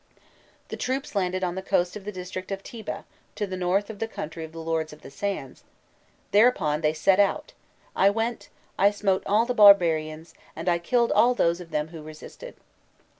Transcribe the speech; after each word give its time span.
The 0.69 0.77
troops 0.77 1.13
landed 1.13 1.43
on 1.43 1.53
the 1.53 1.61
coast 1.61 1.95
of 1.95 2.05
the 2.05 2.11
district 2.11 2.49
of 2.51 2.63
Tiba, 2.63 3.03
to 3.35 3.45
the 3.45 3.55
north 3.55 3.87
of 3.91 3.99
the 3.99 4.07
country 4.07 4.43
of 4.43 4.51
the 4.51 4.57
Lords 4.57 4.91
of 4.91 5.03
the 5.03 5.11
Sands, 5.11 5.63
thereupon 6.31 6.81
"they 6.81 6.91
set 6.91 7.19
out. 7.19 7.53
I 7.95 8.09
went, 8.09 8.49
I 8.79 8.89
smote 8.89 9.21
all 9.27 9.45
the 9.45 9.53
barbarians, 9.53 10.33
and 10.55 10.67
I 10.67 10.79
killed 10.79 11.11
all 11.11 11.35
those 11.35 11.61
of 11.61 11.69
them 11.69 11.89
who 11.89 12.01
resisted." 12.01 12.55